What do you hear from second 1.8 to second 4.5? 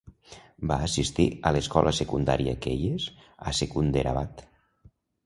secundària Keyes a Secunderabad.